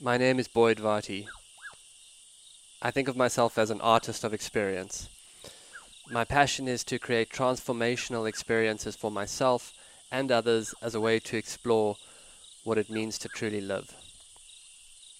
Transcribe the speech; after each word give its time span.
My 0.00 0.18
name 0.18 0.38
is 0.38 0.46
Boyd 0.46 0.76
Varty. 0.76 1.26
I 2.82 2.90
think 2.90 3.08
of 3.08 3.16
myself 3.16 3.56
as 3.56 3.70
an 3.70 3.80
artist 3.80 4.24
of 4.24 4.34
experience. 4.34 5.08
My 6.10 6.22
passion 6.22 6.68
is 6.68 6.84
to 6.84 6.98
create 6.98 7.30
transformational 7.30 8.28
experiences 8.28 8.94
for 8.94 9.10
myself 9.10 9.72
and 10.12 10.30
others 10.30 10.74
as 10.82 10.94
a 10.94 11.00
way 11.00 11.18
to 11.20 11.38
explore 11.38 11.96
what 12.62 12.76
it 12.76 12.90
means 12.90 13.16
to 13.20 13.28
truly 13.28 13.62
live. 13.62 13.94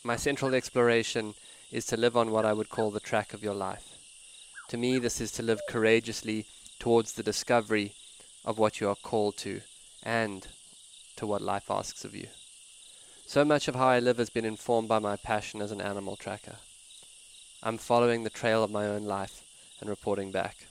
My 0.05 0.17
central 0.17 0.55
exploration 0.55 1.33
is 1.73 1.87
to 1.87 1.97
live 1.97 2.15
on 2.15 2.31
what 2.31 2.45
I 2.45 2.53
would 2.53 2.69
call 2.69 2.91
the 2.91 3.01
track 3.01 3.33
of 3.33 3.43
your 3.43 3.55
life. 3.55 3.97
To 4.69 4.77
me, 4.77 4.99
this 4.99 5.23
is 5.23 5.33
to 5.33 5.43
live 5.43 5.61
courageously 5.71 6.45
towards 6.79 7.15
the 7.15 7.23
discovery 7.23 7.95
of 8.45 8.59
what 8.59 8.79
you 8.79 8.91
are 8.91 8.95
called 8.95 9.39
to 9.39 9.63
and 10.03 10.47
to 11.17 11.27
what 11.27 11.41
life 11.41 11.71
asks 11.71 12.05
of 12.05 12.15
you. 12.15 12.27
So 13.29 13.45
much 13.45 13.67
of 13.67 13.75
how 13.75 13.89
I 13.89 13.99
live 13.99 14.19
has 14.19 14.31
been 14.31 14.45
informed 14.45 14.87
by 14.87 15.01
my 15.01 15.17
passion 15.17 15.61
as 15.61 15.73
an 15.73 15.81
animal 15.81 16.15
tracker. 16.15 16.59
I'm 17.61 17.77
following 17.77 18.23
the 18.23 18.31
trail 18.31 18.63
of 18.63 18.71
my 18.71 18.87
own 18.87 19.03
life 19.03 19.43
and 19.81 19.91
reporting 19.91 20.31
back. 20.31 20.69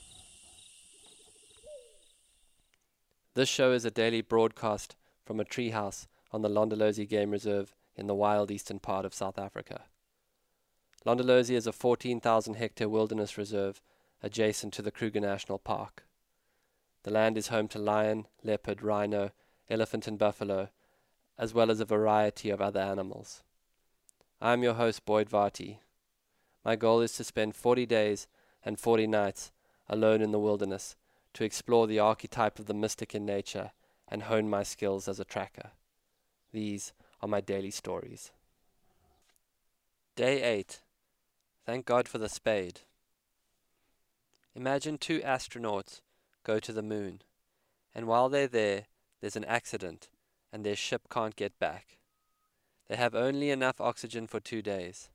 This 3.34 3.50
show 3.50 3.72
is 3.72 3.84
a 3.84 3.90
daily 3.90 4.22
broadcast 4.22 4.96
from 5.26 5.38
a 5.38 5.44
treehouse 5.44 6.06
on 6.32 6.40
the 6.40 6.48
Londolozi 6.48 7.06
Game 7.06 7.30
Reserve 7.30 7.74
in 7.94 8.06
the 8.06 8.14
wild 8.14 8.50
eastern 8.50 8.78
part 8.78 9.04
of 9.04 9.12
South 9.12 9.38
Africa. 9.38 9.82
Londolozi 11.04 11.54
is 11.54 11.66
a 11.66 11.72
14,000 11.72 12.54
hectare 12.54 12.88
wilderness 12.88 13.36
reserve 13.36 13.82
adjacent 14.22 14.72
to 14.72 14.80
the 14.80 14.90
Kruger 14.90 15.20
National 15.20 15.58
Park. 15.58 16.04
The 17.02 17.12
land 17.12 17.36
is 17.36 17.48
home 17.48 17.68
to 17.68 17.78
lion, 17.78 18.26
leopard, 18.42 18.82
rhino, 18.82 19.32
elephant, 19.68 20.06
and 20.06 20.18
buffalo, 20.18 20.70
as 21.38 21.52
well 21.52 21.70
as 21.70 21.80
a 21.80 21.84
variety 21.84 22.50
of 22.50 22.60
other 22.60 22.80
animals. 22.80 23.42
I 24.40 24.52
am 24.52 24.62
your 24.62 24.74
host, 24.74 25.04
Boyd 25.04 25.28
Varty. 25.28 25.78
My 26.64 26.76
goal 26.76 27.00
is 27.00 27.12
to 27.14 27.24
spend 27.24 27.54
40 27.54 27.86
days 27.86 28.26
and 28.64 28.78
40 28.78 29.06
nights 29.06 29.52
alone 29.88 30.20
in 30.20 30.32
the 30.32 30.38
wilderness 30.38 30.96
to 31.34 31.44
explore 31.44 31.86
the 31.86 31.98
archetype 31.98 32.58
of 32.58 32.66
the 32.66 32.74
mystic 32.74 33.14
in 33.14 33.24
nature 33.24 33.72
and 34.08 34.24
hone 34.24 34.48
my 34.48 34.62
skills 34.62 35.08
as 35.08 35.20
a 35.20 35.24
tracker. 35.24 35.70
These 36.52 36.92
are 37.20 37.28
my 37.28 37.40
daily 37.40 37.70
stories. 37.70 38.32
Day 40.16 40.42
8. 40.42 40.80
Thank 41.66 41.84
God 41.84 42.08
for 42.08 42.18
the 42.18 42.28
spade. 42.28 42.80
Imagine 44.54 44.96
two 44.96 45.20
astronauts 45.20 46.00
go 46.44 46.58
to 46.58 46.72
the 46.72 46.82
moon, 46.82 47.20
and 47.94 48.06
while 48.06 48.28
they're 48.28 48.46
there, 48.46 48.84
there's 49.20 49.36
an 49.36 49.44
accident 49.44 50.08
and 50.56 50.64
their 50.64 50.74
ship 50.74 51.02
can't 51.10 51.36
get 51.36 51.58
back. 51.58 51.98
They 52.88 52.96
have 52.96 53.14
only 53.14 53.50
enough 53.50 53.78
oxygen 53.78 54.26
for 54.26 54.40
two 54.40 54.62
days. 54.62 55.10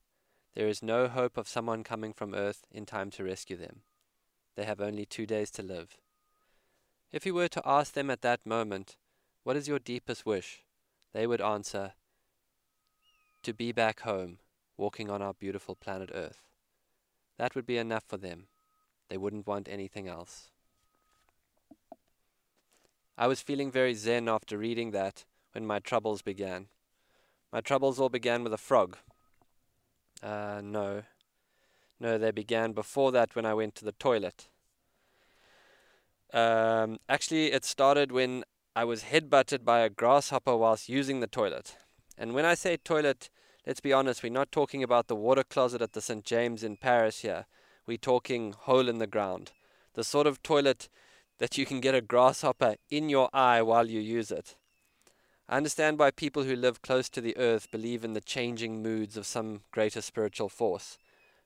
There 0.53 0.67
is 0.67 0.84
no 0.84 1.08
hope 1.08 1.36
of 1.36 1.47
someone 1.47 1.84
coming 1.84 2.14
from 2.14 2.36
Earth 2.36 2.67
in 2.72 2.86
time 2.86 3.09
to 3.09 3.23
rescue 3.23 3.58
them. 3.58 3.78
They 4.56 4.66
have 4.66 4.80
only 4.80 5.03
two 5.03 5.25
days 5.25 5.50
to 5.52 5.64
live. 5.64 5.97
If 7.12 7.25
you 7.25 7.34
were 7.34 7.47
to 7.47 7.62
ask 7.66 7.94
them 7.94 8.12
at 8.12 8.22
that 8.22 8.45
moment, 8.45 8.97
What 9.44 9.58
is 9.58 9.67
your 9.67 9.80
deepest 9.80 10.28
wish? 10.28 10.62
they 11.12 11.25
would 11.25 11.42
answer, 11.42 11.94
To 13.42 13.52
be 13.52 13.72
back 13.72 14.02
home, 14.02 14.38
walking 14.78 15.09
on 15.09 15.23
our 15.23 15.34
beautiful 15.34 15.73
planet 15.73 16.12
Earth. 16.14 16.44
That 17.39 17.56
would 17.56 17.66
be 17.66 17.80
enough 17.80 18.03
for 18.08 18.17
them. 18.17 18.45
They 19.09 19.17
wouldn't 19.17 19.47
want 19.47 19.67
anything 19.67 20.08
else. 20.08 20.52
I 23.17 23.25
was 23.25 23.42
feeling 23.42 23.72
very 23.72 23.95
zen 23.95 24.30
after 24.30 24.56
reading 24.56 24.92
that 24.92 25.25
when 25.54 25.66
my 25.66 25.80
troubles 25.80 26.22
began. 26.22 26.68
My 27.52 27.62
troubles 27.62 28.00
all 28.00 28.10
began 28.10 28.44
with 28.44 28.54
a 28.54 28.58
frog. 28.58 28.98
Uh, 30.24 30.62
no. 30.64 31.04
No, 32.00 32.18
they 32.18 32.32
began 32.32 32.72
before 32.72 33.12
that 33.12 33.36
when 33.36 33.46
I 33.46 33.54
went 33.54 33.76
to 33.76 33.86
the 33.86 33.92
toilet. 33.92 34.48
Um, 36.34 36.98
actually, 37.09 37.52
it 37.52 37.66
started 37.66 38.12
when 38.12 38.44
I 38.75 38.86
was 38.86 39.03
headbutted 39.03 39.66
by 39.66 39.81
a 39.81 39.90
grasshopper 39.90 40.56
whilst 40.56 40.88
using 40.88 41.20
the 41.20 41.28
toilet. 41.28 41.75
And 42.18 42.34
when 42.34 42.46
I 42.46 42.54
say 42.54 42.78
toilet, 42.78 43.30
let's 43.68 43.81
be 43.81 43.92
honest, 43.92 44.24
we're 44.24 44.31
not 44.31 44.52
talking 44.52 44.81
about 44.81 45.08
the 45.08 45.16
water 45.16 45.44
closet 45.44 45.81
at 45.81 45.94
the 45.94 46.02
St. 46.02 46.24
James 46.24 46.64
in 46.64 46.78
Paris 46.78 47.20
here. 47.20 47.46
We're 47.86 47.98
talking 47.98 48.54
hole 48.54 48.88
in 48.88 49.00
the 49.00 49.08
ground. 49.08 49.52
The 49.94 50.04
sort 50.04 50.25
of 50.25 50.42
toilet 50.42 50.88
that 51.40 51.58
you 51.58 51.66
can 51.66 51.81
get 51.81 51.96
a 51.96 52.02
grasshopper 52.02 52.75
in 52.90 53.09
your 53.09 53.30
eye 53.34 53.62
while 53.62 53.90
you 53.90 54.00
use 54.00 54.31
it. 54.31 54.56
I 55.51 55.57
understand 55.57 56.00
why 56.00 56.12
people 56.12 56.44
who 56.44 56.56
live 56.56 56.81
close 56.81 57.09
to 57.09 57.19
the 57.19 57.35
earth 57.35 57.69
believe 57.72 58.06
in 58.06 58.13
the 58.13 58.22
changing 58.22 58.81
moods 58.81 59.17
of 59.17 59.25
some 59.25 59.63
greater 59.72 60.01
spiritual 60.01 60.47
force, 60.47 60.97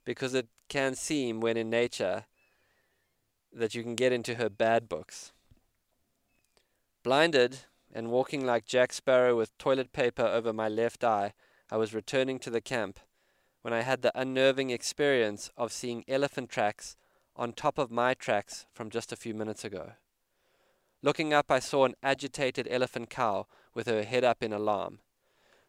because 0.05 0.35
it 0.35 0.47
can 0.69 0.93
seem, 0.93 1.39
when 1.39 1.57
in 1.57 1.71
nature, 1.71 2.25
that 3.51 3.73
you 3.73 3.81
can 3.81 3.95
get 3.95 4.13
into 4.13 4.35
her 4.35 4.47
bad 4.47 4.87
books. 4.87 5.31
Blinded 7.01 7.61
and 7.91 8.11
walking 8.11 8.45
like 8.45 8.67
Jack 8.67 8.93
Sparrow 8.93 9.35
with 9.35 9.57
toilet 9.57 9.91
paper 9.91 10.21
over 10.23 10.53
my 10.53 10.69
left 10.69 11.03
eye, 11.03 11.33
I 11.71 11.77
was 11.77 11.95
returning 11.95 12.37
to 12.39 12.51
the 12.51 12.61
camp 12.61 12.99
when 13.63 13.73
I 13.73 13.81
had 13.81 14.03
the 14.03 14.11
unnerving 14.13 14.69
experience 14.69 15.49
of 15.57 15.71
seeing 15.71 16.05
elephant 16.07 16.51
tracks 16.51 16.95
on 17.35 17.53
top 17.53 17.79
of 17.79 17.89
my 17.89 18.13
tracks 18.13 18.67
from 18.71 18.91
just 18.91 19.11
a 19.11 19.15
few 19.15 19.33
minutes 19.33 19.65
ago. 19.65 19.93
Looking 21.01 21.33
up, 21.33 21.49
I 21.49 21.57
saw 21.57 21.85
an 21.85 21.95
agitated 22.03 22.67
elephant 22.69 23.09
cow 23.09 23.47
with 23.75 23.87
her 23.87 24.03
head 24.03 24.23
up 24.23 24.41
in 24.41 24.51
alarm. 24.51 24.99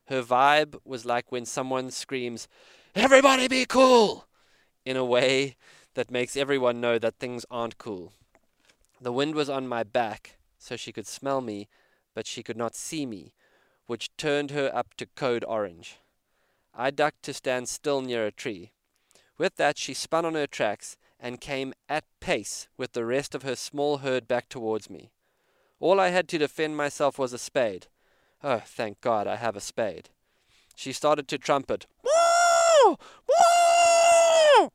Her 0.06 0.22
vibe 0.22 0.76
was 0.84 1.04
like 1.04 1.30
when 1.30 1.44
someone 1.44 1.90
screams, 1.90 2.48
Everybody 2.94 3.48
be 3.48 3.66
cool! 3.66 4.26
in 4.86 4.96
a 4.96 5.04
way 5.04 5.56
that 5.94 6.10
makes 6.10 6.36
everyone 6.36 6.80
know 6.80 6.98
that 6.98 7.16
things 7.18 7.44
aren't 7.50 7.76
cool. 7.76 8.12
The 9.00 9.12
wind 9.12 9.34
was 9.34 9.50
on 9.50 9.68
my 9.68 9.82
back, 9.82 10.38
so 10.58 10.76
she 10.76 10.92
could 10.92 11.06
smell 11.06 11.40
me, 11.40 11.68
but 12.14 12.26
she 12.26 12.42
could 12.42 12.56
not 12.56 12.74
see 12.74 13.04
me, 13.04 13.34
which 13.86 14.16
turned 14.16 14.52
her 14.52 14.70
up 14.74 14.94
to 14.94 15.06
code 15.06 15.44
orange. 15.46 15.98
I 16.72 16.90
ducked 16.90 17.22
to 17.24 17.34
stand 17.34 17.68
still 17.68 18.00
near 18.00 18.26
a 18.26 18.32
tree. 18.32 18.70
With 19.38 19.56
that, 19.56 19.76
she 19.76 19.92
spun 19.92 20.24
on 20.24 20.34
her 20.34 20.46
tracks 20.46 20.96
and 21.18 21.40
came 21.40 21.74
at 21.88 22.04
pace 22.20 22.68
with 22.76 22.92
the 22.92 23.04
rest 23.04 23.34
of 23.34 23.42
her 23.42 23.56
small 23.56 23.98
herd 23.98 24.28
back 24.28 24.48
towards 24.48 24.88
me. 24.88 25.10
All 25.80 25.98
I 25.98 26.08
had 26.08 26.28
to 26.28 26.38
defend 26.38 26.76
myself 26.76 27.18
was 27.18 27.32
a 27.32 27.38
spade. 27.38 27.88
Oh, 28.48 28.62
thank 28.64 29.00
God 29.00 29.26
I 29.26 29.34
have 29.34 29.56
a 29.56 29.60
spade. 29.60 30.10
She 30.76 30.92
started 30.92 31.26
to 31.26 31.36
trumpet. 31.36 31.86
Woo! 32.04 32.96
Woo! 33.26 34.70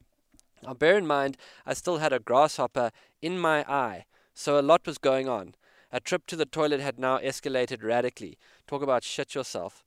Now, 0.62 0.74
bear 0.74 0.98
in 0.98 1.08
mind, 1.08 1.38
I 1.66 1.74
still 1.74 2.00
had 2.00 2.12
a 2.12 2.20
grasshopper 2.20 2.92
in 3.22 3.40
my 3.40 3.64
eye, 3.72 4.08
so 4.34 4.60
a 4.60 4.62
lot 4.62 4.86
was 4.86 4.98
going 4.98 5.30
on. 5.30 5.56
A 5.90 6.02
trip 6.02 6.28
to 6.28 6.36
the 6.36 6.46
toilet 6.46 6.82
had 6.82 7.00
now 7.00 7.20
escalated 7.20 7.82
radically. 7.82 8.38
Talk 8.68 8.82
about 8.82 9.06
shit 9.06 9.36
yourself. 9.36 9.86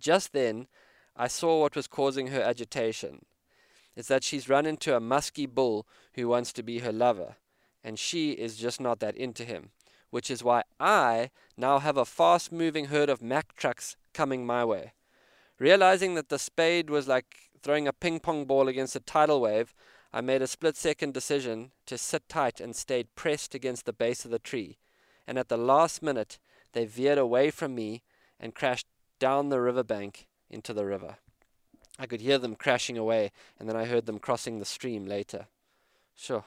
Just 0.00 0.32
then, 0.32 0.66
I 1.14 1.28
saw 1.28 1.60
what 1.60 1.76
was 1.76 1.86
causing 1.86 2.28
her 2.28 2.40
agitation. 2.40 3.26
It's 3.94 4.08
that 4.08 4.24
she's 4.24 4.48
run 4.48 4.64
into 4.64 4.96
a 4.96 5.00
musky 5.00 5.44
bull 5.44 5.86
who 6.14 6.26
wants 6.26 6.54
to 6.54 6.62
be 6.62 6.78
her 6.78 6.90
lover, 6.90 7.36
and 7.84 7.98
she 7.98 8.30
is 8.30 8.56
just 8.56 8.80
not 8.80 9.00
that 9.00 9.14
into 9.14 9.44
him 9.44 9.72
which 10.14 10.30
is 10.30 10.44
why 10.44 10.62
I 10.78 11.30
now 11.56 11.80
have 11.80 11.96
a 11.96 12.04
fast 12.04 12.52
moving 12.52 12.84
herd 12.84 13.10
of 13.10 13.20
Mack 13.20 13.56
trucks 13.56 13.96
coming 14.12 14.46
my 14.46 14.64
way. 14.64 14.92
Realizing 15.58 16.14
that 16.14 16.28
the 16.28 16.38
spade 16.38 16.88
was 16.88 17.08
like 17.08 17.50
throwing 17.64 17.88
a 17.88 17.92
ping 17.92 18.20
pong 18.20 18.44
ball 18.44 18.68
against 18.68 18.94
a 18.94 19.00
tidal 19.00 19.40
wave, 19.40 19.74
I 20.12 20.20
made 20.20 20.40
a 20.40 20.46
split 20.46 20.76
second 20.76 21.14
decision 21.14 21.72
to 21.86 21.98
sit 21.98 22.28
tight 22.28 22.60
and 22.60 22.76
stayed 22.76 23.16
pressed 23.16 23.56
against 23.56 23.86
the 23.86 23.92
base 23.92 24.24
of 24.24 24.30
the 24.30 24.38
tree. 24.38 24.78
And 25.26 25.36
at 25.36 25.48
the 25.48 25.56
last 25.56 26.00
minute, 26.00 26.38
they 26.74 26.84
veered 26.84 27.18
away 27.18 27.50
from 27.50 27.74
me 27.74 28.04
and 28.38 28.54
crashed 28.54 28.86
down 29.18 29.48
the 29.48 29.60
riverbank 29.60 30.28
into 30.48 30.72
the 30.72 30.86
river. 30.86 31.16
I 31.98 32.06
could 32.06 32.20
hear 32.20 32.38
them 32.38 32.54
crashing 32.54 32.96
away, 32.96 33.32
and 33.58 33.68
then 33.68 33.74
I 33.74 33.86
heard 33.86 34.06
them 34.06 34.20
crossing 34.20 34.60
the 34.60 34.64
stream 34.64 35.06
later. 35.06 35.48
Sure, 36.14 36.44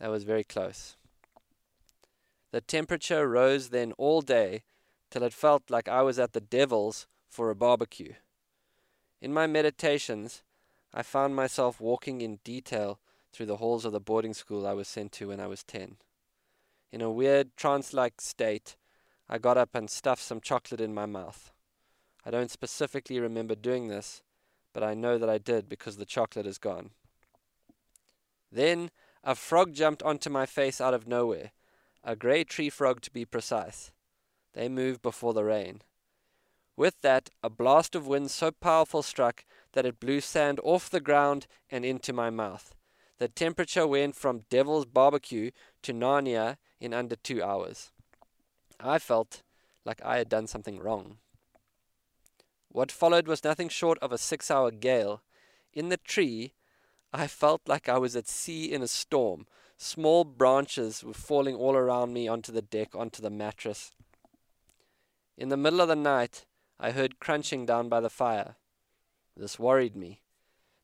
that 0.00 0.08
was 0.08 0.24
very 0.24 0.44
close. 0.44 0.96
The 2.54 2.60
temperature 2.60 3.28
rose 3.28 3.70
then 3.70 3.90
all 3.98 4.20
day 4.20 4.62
till 5.10 5.24
it 5.24 5.32
felt 5.32 5.72
like 5.72 5.88
I 5.88 6.02
was 6.02 6.20
at 6.20 6.34
the 6.34 6.40
devil's 6.40 7.08
for 7.28 7.50
a 7.50 7.56
barbecue. 7.56 8.12
In 9.20 9.34
my 9.34 9.48
meditations, 9.48 10.44
I 10.92 11.02
found 11.02 11.34
myself 11.34 11.80
walking 11.80 12.20
in 12.20 12.38
detail 12.44 13.00
through 13.32 13.46
the 13.46 13.56
halls 13.56 13.84
of 13.84 13.90
the 13.90 13.98
boarding 13.98 14.34
school 14.34 14.68
I 14.68 14.72
was 14.72 14.86
sent 14.86 15.10
to 15.14 15.30
when 15.30 15.40
I 15.40 15.48
was 15.48 15.64
10. 15.64 15.96
In 16.92 17.00
a 17.00 17.10
weird 17.10 17.56
trance 17.56 17.92
like 17.92 18.20
state, 18.20 18.76
I 19.28 19.38
got 19.38 19.58
up 19.58 19.74
and 19.74 19.90
stuffed 19.90 20.22
some 20.22 20.40
chocolate 20.40 20.80
in 20.80 20.94
my 20.94 21.06
mouth. 21.06 21.50
I 22.24 22.30
don't 22.30 22.52
specifically 22.52 23.18
remember 23.18 23.56
doing 23.56 23.88
this, 23.88 24.22
but 24.72 24.84
I 24.84 24.94
know 24.94 25.18
that 25.18 25.28
I 25.28 25.38
did 25.38 25.68
because 25.68 25.96
the 25.96 26.06
chocolate 26.06 26.46
is 26.46 26.58
gone. 26.58 26.90
Then 28.52 28.92
a 29.24 29.34
frog 29.34 29.74
jumped 29.74 30.04
onto 30.04 30.30
my 30.30 30.46
face 30.46 30.80
out 30.80 30.94
of 30.94 31.08
nowhere 31.08 31.50
a 32.04 32.14
grey 32.14 32.44
tree 32.44 32.70
frog 32.70 33.00
to 33.00 33.10
be 33.10 33.24
precise. 33.24 33.90
They 34.52 34.68
move 34.68 35.02
before 35.02 35.32
the 35.32 35.44
rain. 35.44 35.82
With 36.76 37.00
that, 37.02 37.30
a 37.42 37.48
blast 37.48 37.94
of 37.94 38.06
wind 38.06 38.30
so 38.30 38.50
powerful 38.50 39.02
struck 39.02 39.44
that 39.72 39.86
it 39.86 40.00
blew 40.00 40.20
sand 40.20 40.60
off 40.62 40.90
the 40.90 41.00
ground 41.00 41.46
and 41.70 41.84
into 41.84 42.12
my 42.12 42.30
mouth. 42.30 42.74
The 43.18 43.28
temperature 43.28 43.86
went 43.86 44.16
from 44.16 44.44
devil's 44.50 44.84
barbecue 44.84 45.50
to 45.82 45.92
Narnia 45.92 46.56
in 46.80 46.92
under 46.92 47.16
two 47.16 47.42
hours. 47.42 47.92
I 48.80 48.98
felt 48.98 49.42
like 49.84 50.00
I 50.04 50.18
had 50.18 50.28
done 50.28 50.46
something 50.46 50.80
wrong. 50.80 51.18
What 52.68 52.90
followed 52.90 53.28
was 53.28 53.44
nothing 53.44 53.68
short 53.68 53.98
of 54.00 54.10
a 54.10 54.18
six 54.18 54.50
hour 54.50 54.72
gale. 54.72 55.22
In 55.72 55.90
the 55.90 55.96
tree, 55.96 56.54
I 57.12 57.28
felt 57.28 57.62
like 57.68 57.88
I 57.88 57.98
was 57.98 58.16
at 58.16 58.26
sea 58.26 58.72
in 58.72 58.82
a 58.82 58.88
storm. 58.88 59.46
Small 59.76 60.24
branches 60.24 61.02
were 61.02 61.12
falling 61.12 61.56
all 61.56 61.74
around 61.74 62.12
me 62.12 62.28
onto 62.28 62.52
the 62.52 62.62
deck, 62.62 62.94
onto 62.94 63.20
the 63.20 63.30
mattress. 63.30 63.92
In 65.36 65.48
the 65.48 65.56
middle 65.56 65.80
of 65.80 65.88
the 65.88 65.96
night, 65.96 66.46
I 66.78 66.92
heard 66.92 67.18
crunching 67.18 67.66
down 67.66 67.88
by 67.88 68.00
the 68.00 68.10
fire. 68.10 68.56
This 69.36 69.58
worried 69.58 69.96
me. 69.96 70.22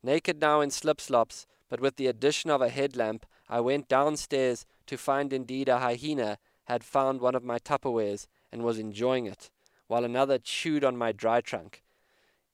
Naked 0.02 0.40
now 0.40 0.60
in 0.60 0.70
slip 0.70 1.00
slops, 1.00 1.46
but 1.69 1.81
with 1.81 1.96
the 1.96 2.08
addition 2.08 2.50
of 2.50 2.60
a 2.60 2.69
headlamp, 2.69 3.26
I 3.48 3.60
went 3.60 3.88
downstairs 3.88 4.66
to 4.87 4.96
find 4.96 5.32
indeed 5.32 5.69
a 5.69 5.78
hyena 5.78 6.38
had 6.64 6.82
found 6.84 7.20
one 7.20 7.34
of 7.34 7.44
my 7.44 7.58
Tupperwares 7.58 8.26
and 8.50 8.62
was 8.62 8.78
enjoying 8.78 9.26
it, 9.26 9.50
while 9.87 10.04
another 10.04 10.38
chewed 10.38 10.84
on 10.84 10.96
my 10.96 11.12
dry 11.12 11.40
trunk. 11.40 11.82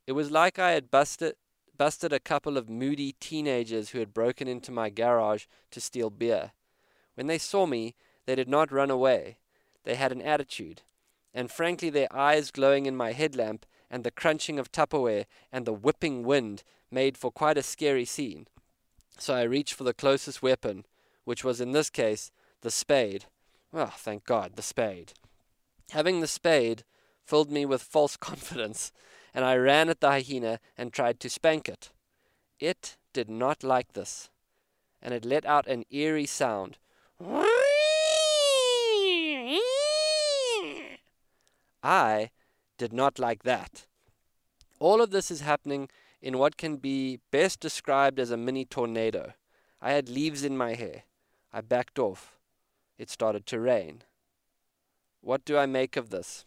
It 0.07 0.13
was 0.13 0.31
like 0.31 0.59
I 0.59 0.73
had 0.73 0.91
busted 0.91 1.37
busted 1.77 2.13
a 2.13 2.21
couple 2.21 2.57
of 2.57 2.69
moody 2.69 3.13
teenagers 3.21 3.91
who 3.91 3.99
had 3.99 4.15
broken 4.15 4.49
into 4.49 4.71
my 4.71 4.91
garage 4.91 5.45
to 5.71 5.81
steal 5.81 6.11
beer. 6.11 6.53
When 7.15 7.27
they 7.27 7.39
saw 7.39 7.67
me, 7.67 7.95
they 8.27 8.35
did 8.35 8.49
not 8.49 8.73
run 8.73 8.91
away. 8.91 9.39
They 9.85 9.95
had 9.95 10.13
an 10.13 10.23
attitude, 10.23 10.83
and 11.33 11.51
frankly, 11.51 11.91
their 11.91 12.13
eyes 12.13 12.51
glowing 12.51 12.87
in 12.87 12.97
my 12.97 13.13
headlamp 13.13 13.67
and 13.91 14.03
the 14.03 14.11
crunching 14.11 14.59
of 14.59 14.73
Tupperware 14.73 15.27
and 15.53 15.65
the 15.65 15.73
whipping 15.73 16.25
wind 16.25 16.65
made 16.91 17.17
for 17.17 17.31
quite 17.31 17.59
a 17.59 17.63
scary 17.63 18.05
scene. 18.05 18.47
So 19.19 19.35
I 19.35 19.43
reached 19.43 19.75
for 19.75 19.85
the 19.85 19.95
closest 19.95 20.43
weapon, 20.43 20.85
which 21.25 21.45
was 21.45 21.61
in 21.61 21.73
this 21.73 21.91
case 21.91 22.31
the 22.63 22.71
spade. 22.71 23.27
Oh, 23.73 23.93
thank 23.97 24.25
God, 24.25 24.57
the 24.57 24.63
spade. 24.63 25.13
Having 25.91 26.21
the 26.21 26.27
spade 26.27 26.85
filled 27.27 27.51
me 27.51 27.67
with 27.67 27.83
false 27.83 28.17
confidence, 28.29 28.93
and 29.35 29.45
I 29.45 29.57
ran 29.57 29.89
at 29.89 30.01
the 30.01 30.11
hyena 30.11 30.61
and 30.79 30.93
tried 30.93 31.21
to 31.21 31.31
spank 31.31 31.69
it. 31.69 31.91
It 32.59 32.97
did 33.13 33.29
not 33.29 33.63
like 33.63 33.93
this, 33.93 34.31
and 35.03 35.13
it 35.13 35.25
let 35.25 35.45
out 35.45 35.67
an 35.67 35.85
eerie 35.91 36.27
sound. 36.27 36.79
I 41.83 42.31
did 42.79 42.93
not 42.93 43.19
like 43.19 43.43
that. 43.43 43.87
All 44.79 45.01
of 45.01 45.11
this 45.11 45.31
is 45.31 45.41
happening 45.41 45.89
in 46.21 46.39
what 46.39 46.57
can 46.57 46.77
be 46.77 47.21
best 47.31 47.61
described 47.61 48.19
as 48.19 48.31
a 48.31 48.37
mini 48.37 48.65
tornado. 48.65 49.35
I 49.81 49.93
had 49.93 50.09
leaves 50.09 50.43
in 50.43 50.57
my 50.57 50.75
hair. 50.75 51.05
I 51.53 51.61
backed 51.61 51.99
off. 51.99 52.39
It 52.99 53.11
started 53.11 53.47
to 53.47 53.61
rain. 53.61 54.03
What 55.21 55.45
do 55.45 55.57
I 55.57 55.67
make 55.67 55.97
of 55.97 56.11
this? 56.11 56.45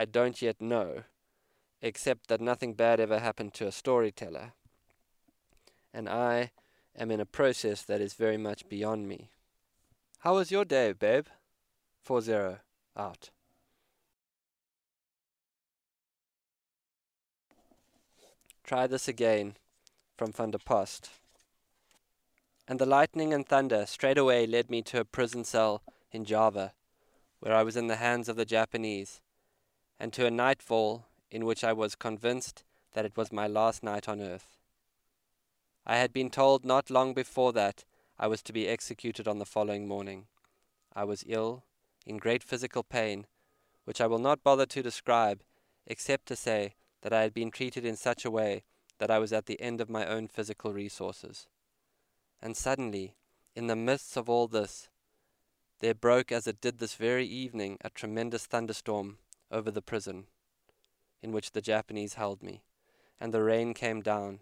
I 0.00 0.06
don't 0.06 0.40
yet 0.40 0.62
know, 0.62 1.02
except 1.82 2.28
that 2.28 2.40
nothing 2.40 2.72
bad 2.72 3.00
ever 3.00 3.18
happened 3.18 3.52
to 3.52 3.66
a 3.66 3.70
storyteller. 3.70 4.54
And 5.92 6.08
I 6.08 6.52
am 6.96 7.10
in 7.10 7.20
a 7.20 7.26
process 7.26 7.82
that 7.82 8.00
is 8.00 8.14
very 8.14 8.38
much 8.38 8.66
beyond 8.66 9.06
me. 9.06 9.28
How 10.20 10.36
was 10.36 10.50
your 10.50 10.64
day, 10.64 10.92
babe? 10.92 11.26
4 12.00 12.22
0 12.22 12.60
out. 12.96 13.28
Try 18.64 18.86
this 18.86 19.06
again 19.06 19.56
from 20.16 20.32
Van 20.32 20.52
der 20.52 20.58
Post. 20.64 21.10
And 22.66 22.78
the 22.78 22.86
lightning 22.86 23.34
and 23.34 23.46
thunder 23.46 23.84
straightway 23.84 24.46
led 24.46 24.70
me 24.70 24.80
to 24.80 25.00
a 25.00 25.04
prison 25.04 25.44
cell 25.44 25.82
in 26.10 26.24
Java, 26.24 26.72
where 27.40 27.54
I 27.54 27.62
was 27.62 27.76
in 27.76 27.88
the 27.88 27.96
hands 27.96 28.30
of 28.30 28.36
the 28.36 28.46
Japanese, 28.46 29.20
and 30.00 30.14
to 30.14 30.24
a 30.26 30.30
nightfall 30.30 31.04
in 31.30 31.44
which 31.44 31.62
I 31.62 31.74
was 31.74 31.94
convinced 31.94 32.64
that 32.94 33.04
it 33.04 33.16
was 33.16 33.30
my 33.30 33.46
last 33.46 33.82
night 33.82 34.08
on 34.08 34.20
earth. 34.20 34.56
I 35.86 35.98
had 35.98 36.12
been 36.12 36.30
told 36.30 36.64
not 36.64 36.90
long 36.90 37.12
before 37.12 37.52
that 37.52 37.84
I 38.18 38.26
was 38.26 38.42
to 38.42 38.52
be 38.52 38.66
executed 38.66 39.28
on 39.28 39.38
the 39.38 39.44
following 39.44 39.86
morning. 39.86 40.26
I 40.96 41.04
was 41.04 41.24
ill, 41.26 41.64
in 42.06 42.16
great 42.16 42.42
physical 42.42 42.82
pain, 42.82 43.26
which 43.84 44.00
I 44.00 44.06
will 44.06 44.18
not 44.18 44.42
bother 44.42 44.66
to 44.66 44.82
describe, 44.82 45.42
except 45.86 46.26
to 46.26 46.36
say 46.36 46.74
that 47.02 47.12
I 47.12 47.22
had 47.22 47.34
been 47.34 47.50
treated 47.50 47.84
in 47.84 47.96
such 47.96 48.24
a 48.24 48.30
way 48.30 48.64
that 48.98 49.10
I 49.10 49.18
was 49.18 49.32
at 49.32 49.46
the 49.46 49.60
end 49.60 49.80
of 49.80 49.90
my 49.90 50.06
own 50.06 50.28
physical 50.28 50.72
resources. 50.72 51.46
And 52.40 52.56
suddenly, 52.56 53.14
in 53.54 53.66
the 53.66 53.76
midst 53.76 54.16
of 54.16 54.30
all 54.30 54.48
this, 54.48 54.88
there 55.80 55.94
broke, 55.94 56.32
as 56.32 56.46
it 56.46 56.60
did 56.60 56.78
this 56.78 56.94
very 56.94 57.26
evening, 57.26 57.78
a 57.82 57.90
tremendous 57.90 58.46
thunderstorm 58.46 59.18
over 59.50 59.70
the 59.70 59.82
prison 59.82 60.26
in 61.22 61.32
which 61.32 61.52
the 61.52 61.60
Japanese 61.60 62.14
held 62.14 62.42
me, 62.42 62.62
and 63.20 63.32
the 63.32 63.42
rain 63.42 63.74
came 63.74 64.00
down. 64.00 64.40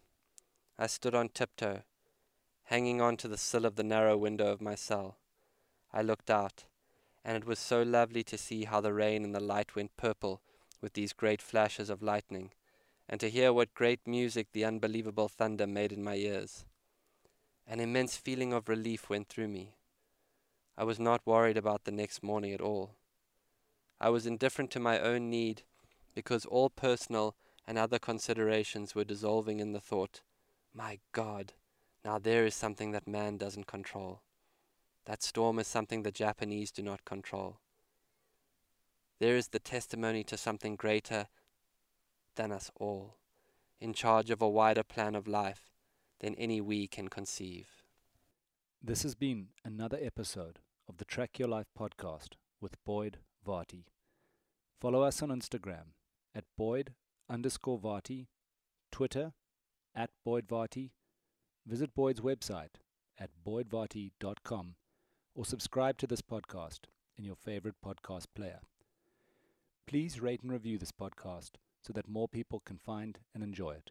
I 0.79 0.87
stood 0.87 1.15
on 1.15 1.29
tiptoe, 1.29 1.83
hanging 2.65 3.01
on 3.01 3.17
to 3.19 3.29
the 3.29 3.37
sill 3.37 3.65
of 3.65 3.77
the 3.77 3.83
narrow 3.83 4.17
window 4.17 4.53
of 4.53 4.61
my 4.61 4.75
cell. 4.75 5.17
I 5.93 6.03
looked 6.03 6.31
out, 6.31 6.65
and 7.25 7.37
it 7.37 7.47
was 7.47 7.59
so 7.59 7.83
lovely 7.83 8.23
to 8.25 8.39
see 8.39 8.65
how 8.65 8.81
the 8.81 8.93
rain 8.93 9.25
and 9.25 9.35
the 9.35 9.41
light 9.41 9.75
went 9.75 9.97
purple 9.97 10.41
with 10.81 10.93
these 10.93 11.13
great 11.13 11.43
flashes 11.43 11.91
of 11.91 12.03
lightning, 12.03 12.53
and 13.09 13.19
to 13.21 13.31
hear 13.31 13.53
what 13.53 13.75
great 13.75 14.07
music 14.07 14.49
the 14.53 14.65
unbelievable 14.65 15.29
thunder 15.29 15.67
made 15.67 15.93
in 15.93 16.05
my 16.05 16.15
ears. 16.15 16.65
An 17.67 17.81
immense 17.81 18.17
feeling 18.17 18.53
of 18.53 18.69
relief 18.69 19.11
went 19.11 19.29
through 19.29 19.49
me. 19.49 19.75
I 20.77 20.85
was 20.85 21.01
not 21.01 21.27
worried 21.27 21.57
about 21.57 21.85
the 21.85 21.91
next 21.91 22.23
morning 22.23 22.53
at 22.53 22.61
all. 22.61 22.93
I 24.01 24.11
was 24.11 24.27
indifferent 24.27 24.71
to 24.73 24.81
my 24.81 25.01
own 25.01 25.29
need, 25.29 25.63
because 26.15 26.45
all 26.45 26.71
personal 26.71 27.35
and 27.67 27.77
other 27.77 27.99
considerations 27.99 28.95
were 28.95 29.05
dissolving 29.05 29.61
in 29.61 29.73
the 29.73 29.81
thought, 29.81 30.23
My 30.73 31.01
God, 31.13 31.53
now 32.05 32.19
there 32.19 32.47
is 32.47 32.55
something 32.55 32.93
that 32.93 33.09
man 33.09 33.37
doesn't 33.37 33.67
control. 33.67 34.23
That 35.05 35.23
storm 35.23 35.59
is 35.59 35.67
something 35.67 36.03
the 36.03 36.13
Japanese 36.13 36.71
do 36.71 36.83
not 36.83 37.05
control. 37.05 37.59
There 39.19 39.37
is 39.37 39.49
the 39.49 39.59
testimony 39.59 40.23
to 40.25 40.37
something 40.37 40.77
greater 40.77 41.27
than 42.37 42.53
us 42.53 42.71
all, 42.77 43.17
in 43.81 43.95
charge 43.95 44.31
of 44.31 44.41
a 44.41 44.49
wider 44.49 44.85
plan 44.85 45.17
of 45.17 45.27
life 45.27 45.73
than 46.21 46.35
any 46.37 46.61
we 46.61 46.87
can 46.87 47.09
conceive. 47.09 47.69
This 48.83 49.03
has 49.03 49.17
been 49.17 49.49
another 49.65 49.99
episode 50.01 50.61
of 50.89 50.99
the 50.99 51.05
Track 51.05 51.39
Your 51.39 51.49
Life 51.49 51.67
podcast 51.77 52.35
with 52.61 52.83
Boyd 52.85 53.19
Varty. 53.49 53.85
Follow 54.81 55.03
us 55.03 55.23
on 55.23 55.31
Instagram 55.31 55.95
at 56.35 56.45
Boyd 56.57 56.93
underscore 57.29 57.81
Twitter 58.93 59.33
at 59.95 60.11
Boyd 60.25 60.47
Varty, 60.47 60.91
visit 61.67 61.95
Boyd's 61.95 62.21
website 62.21 62.77
at 63.19 63.31
boydvarty.com, 63.47 64.75
or 65.35 65.45
subscribe 65.45 65.99
to 65.99 66.07
this 66.07 66.23
podcast 66.23 66.81
in 67.17 67.25
your 67.25 67.37
favorite 67.37 67.77
podcast 67.85 68.27
player. 68.35 68.61
Please 69.87 70.21
rate 70.21 70.43
and 70.43 70.53
review 70.53 70.79
this 70.79 70.93
podcast 70.93 71.53
so 71.83 71.93
that 71.93 72.09
more 72.09 72.29
people 72.29 72.61
can 72.65 72.79
find 72.79 73.19
and 73.35 73.43
enjoy 73.43 73.73
it. 73.73 73.91